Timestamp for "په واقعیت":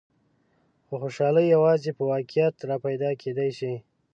1.97-2.53